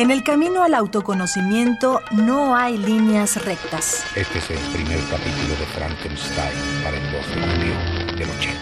En 0.00 0.10
el 0.10 0.24
camino 0.24 0.62
al 0.62 0.72
autoconocimiento 0.72 2.00
no 2.12 2.56
hay 2.56 2.78
líneas 2.78 3.44
rectas. 3.44 4.02
Este 4.16 4.38
es 4.38 4.50
el 4.50 4.58
primer 4.72 4.98
capítulo 5.10 5.54
de 5.58 5.66
Frankenstein 5.74 6.58
para 6.82 6.96
el 6.96 7.12
2 7.12 7.28
de 7.28 7.42
julio 7.42 8.16
del 8.16 8.30
80. 8.30 8.56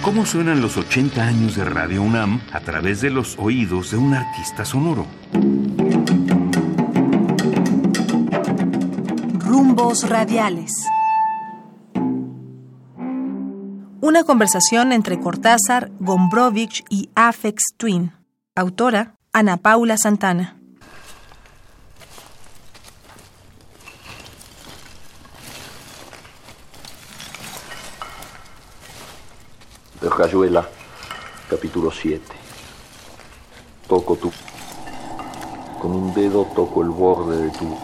¿Cómo 0.00 0.24
suenan 0.24 0.60
los 0.60 0.76
80 0.76 1.20
años 1.20 1.56
de 1.56 1.64
Radio 1.64 2.02
UNAM 2.02 2.40
a 2.52 2.60
través 2.60 3.00
de 3.00 3.10
los 3.10 3.36
oídos 3.36 3.90
de 3.90 3.96
un 3.96 4.14
artista 4.14 4.64
sonoro? 4.64 5.06
Rumbos 9.40 10.08
radiales. 10.08 10.70
Una 14.00 14.22
conversación 14.22 14.92
entre 14.92 15.18
Cortázar, 15.18 15.90
Gombrowicz 15.98 16.84
y 16.88 17.10
Afex 17.16 17.74
Twin. 17.76 18.12
Autora, 18.54 19.17
Ana 19.32 19.56
Paula 19.56 19.96
Santana. 19.96 20.58
de 30.00 30.08
Rayuela, 30.08 30.68
capítulo 31.50 31.90
7. 31.90 32.22
Toco 33.88 34.16
tu. 34.16 34.30
Con 35.80 35.92
un 35.92 36.14
dedo 36.14 36.44
toco 36.54 36.82
el 36.82 36.90
borde 36.90 37.42
de 37.42 37.50
tu. 37.50 37.76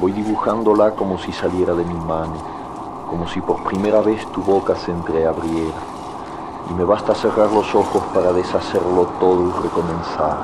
Voy 0.00 0.12
dibujándola 0.12 0.92
como 0.92 1.18
si 1.18 1.32
saliera 1.32 1.74
de 1.74 1.84
mi 1.84 1.94
mano, 1.94 3.06
como 3.10 3.28
si 3.28 3.40
por 3.40 3.64
primera 3.64 4.00
vez 4.00 4.24
tu 4.32 4.40
boca 4.42 4.76
se 4.76 4.92
entreabriera. 4.92 5.97
Y 6.70 6.74
me 6.74 6.84
basta 6.84 7.14
cerrar 7.14 7.50
los 7.52 7.74
ojos 7.74 8.02
para 8.12 8.32
deshacerlo 8.32 9.06
todo 9.20 9.48
y 9.48 9.62
recomenzar. 9.62 10.36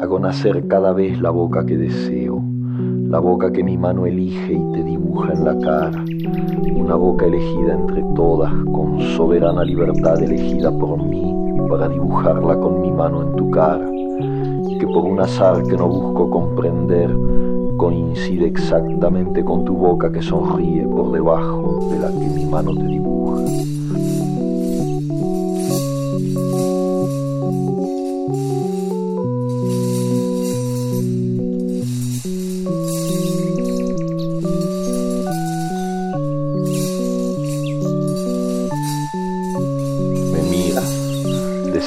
Hago 0.00 0.18
nacer 0.18 0.66
cada 0.66 0.92
vez 0.92 1.20
la 1.20 1.30
boca 1.30 1.64
que 1.64 1.76
deseo, 1.76 2.31
la 3.12 3.18
boca 3.18 3.52
que 3.52 3.62
mi 3.62 3.76
mano 3.76 4.06
elige 4.06 4.54
y 4.54 4.72
te 4.72 4.82
dibuja 4.82 5.34
en 5.34 5.44
la 5.44 5.58
cara, 5.58 6.02
una 6.74 6.94
boca 6.94 7.26
elegida 7.26 7.74
entre 7.74 8.02
todas, 8.16 8.50
con 8.72 8.98
soberana 9.18 9.64
libertad 9.64 10.22
elegida 10.22 10.70
por 10.70 10.96
mí 10.96 11.30
para 11.68 11.90
dibujarla 11.90 12.58
con 12.58 12.80
mi 12.80 12.90
mano 12.90 13.24
en 13.24 13.36
tu 13.36 13.50
cara, 13.50 13.86
que 14.80 14.86
por 14.86 15.04
un 15.04 15.20
azar 15.20 15.62
que 15.62 15.76
no 15.76 15.88
busco 15.88 16.30
comprender, 16.30 17.14
coincide 17.76 18.46
exactamente 18.46 19.44
con 19.44 19.66
tu 19.66 19.74
boca 19.74 20.10
que 20.10 20.22
sonríe 20.22 20.88
por 20.88 21.12
debajo 21.12 21.80
de 21.90 21.98
la 21.98 22.08
que 22.08 22.34
mi 22.34 22.46
mano 22.46 22.74
te 22.74 22.86
dibuja. 22.86 23.42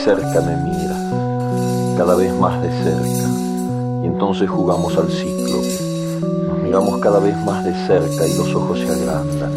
Cerca 0.05 0.39
me 0.39 0.55
miras, 0.57 1.01
cada 1.97 2.13
vez 2.13 2.31
más 2.39 2.61
de 2.61 2.69
cerca, 2.83 3.27
y 4.03 4.05
entonces 4.05 4.47
jugamos 4.47 4.95
al 4.97 5.09
ciclo. 5.09 5.57
Nos 6.47 6.61
miramos 6.61 6.99
cada 6.99 7.17
vez 7.17 7.35
más 7.43 7.65
de 7.65 7.73
cerca 7.87 8.27
y 8.27 8.37
los 8.37 8.53
ojos 8.53 8.77
se 8.77 8.87
agrandan, 8.87 9.51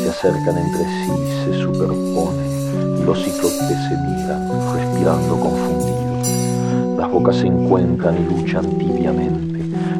se 0.00 0.08
acercan 0.08 0.58
entre 0.58 0.84
sí, 0.84 1.10
se 1.44 1.60
superponen, 1.60 3.00
y 3.00 3.02
los 3.02 3.18
que 3.18 3.32
se 3.32 3.96
miran, 4.06 4.48
respirando 4.76 5.40
confundidos. 5.40 6.96
Las 6.96 7.10
bocas 7.10 7.34
se 7.34 7.48
encuentran 7.48 8.14
y 8.16 8.32
luchan 8.32 8.66
tibiamente, 8.66 9.58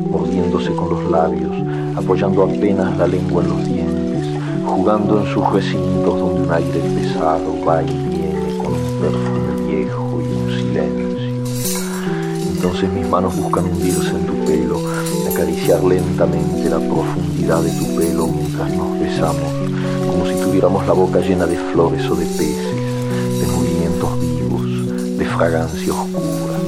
mordiéndose 0.09 0.73
con 0.73 0.91
los 0.91 1.11
labios, 1.11 1.51
apoyando 1.97 2.45
apenas 2.45 2.97
la 2.97 3.09
lengua 3.09 3.43
en 3.43 3.49
los 3.49 3.65
dientes, 3.67 4.41
jugando 4.65 5.19
en 5.19 5.35
sus 5.35 5.53
recintos 5.53 6.17
donde 6.17 6.43
un 6.43 6.53
aire 6.53 6.81
pesado 6.95 7.57
va 7.67 7.83
y 7.83 7.87
viene 7.87 8.20
Entonces 12.63 12.93
mis 12.93 13.09
manos 13.09 13.35
buscan 13.39 13.65
hundirse 13.65 14.11
en 14.11 14.27
tu 14.27 14.35
pelo, 14.45 14.81
acariciar 15.33 15.83
lentamente 15.83 16.69
la 16.69 16.79
profundidad 16.79 17.63
de 17.63 17.71
tu 17.71 17.97
pelo 17.97 18.27
mientras 18.27 18.71
nos 18.77 19.01
besamos, 19.01 19.51
como 20.07 20.27
si 20.27 20.35
tuviéramos 20.35 20.87
la 20.87 20.93
boca 20.93 21.21
llena 21.21 21.47
de 21.47 21.57
flores 21.57 22.07
o 22.11 22.15
de 22.15 22.27
peces, 22.27 22.77
de 23.41 23.47
movimientos 23.47 24.21
vivos, 24.21 25.17
de 25.17 25.25
fragancia 25.25 25.91
oscura. 25.91 26.59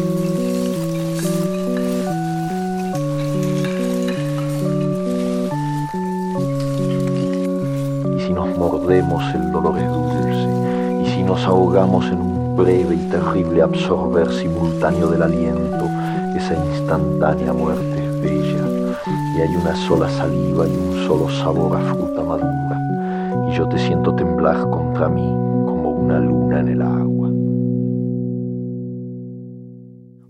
Y 8.16 8.26
si 8.26 8.32
nos 8.32 8.56
mordemos 8.56 9.22
el 9.34 9.52
dolor 9.52 9.78
es 9.78 9.88
dulce, 9.88 11.02
y 11.02 11.14
si 11.14 11.22
nos 11.22 11.44
ahogamos 11.44 12.06
en 12.06 12.18
un 12.18 12.41
breve 12.56 12.94
y 12.94 13.10
terrible 13.10 13.62
absorber 13.62 14.32
simultáneo 14.32 15.10
del 15.10 15.22
aliento, 15.22 15.88
esa 16.36 16.54
instantánea 16.54 17.52
muerte 17.52 18.08
bella, 18.20 18.96
y 19.36 19.40
hay 19.40 19.56
una 19.56 19.74
sola 19.74 20.08
saliva 20.10 20.66
y 20.66 20.76
un 20.76 21.06
solo 21.06 21.28
sabor 21.30 21.76
a 21.76 21.94
fruta 21.94 22.22
madura, 22.22 23.48
y 23.48 23.56
yo 23.56 23.68
te 23.68 23.78
siento 23.78 24.14
temblar 24.14 24.68
contra 24.70 25.08
mí 25.08 25.26
como 25.66 25.90
una 25.90 26.18
luna 26.18 26.60
en 26.60 26.68
el 26.68 26.82
agua. 26.82 27.28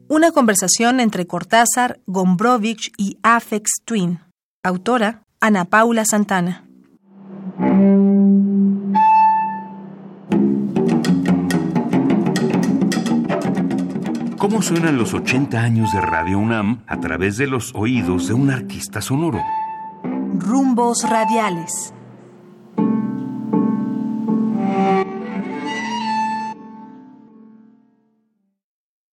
Una 0.08 0.30
conversación 0.30 1.00
entre 1.00 1.26
Cortázar, 1.26 2.00
Gombrowicz 2.06 2.90
y 2.98 3.18
Afex 3.22 3.82
Twin. 3.84 4.20
Autora, 4.62 5.22
Ana 5.40 5.64
Paula 5.64 6.04
Santana. 6.04 6.64
¿Cómo 14.42 14.60
suenan 14.60 14.98
los 14.98 15.14
80 15.14 15.56
años 15.56 15.92
de 15.92 16.00
Radio 16.00 16.40
UNAM 16.40 16.82
a 16.88 16.98
través 16.98 17.36
de 17.36 17.46
los 17.46 17.72
oídos 17.76 18.26
de 18.26 18.34
un 18.34 18.50
artista 18.50 19.00
sonoro? 19.00 19.40
Rumbos 20.36 21.08
radiales. 21.08 21.94